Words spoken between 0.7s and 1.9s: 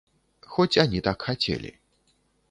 ані так хацелі.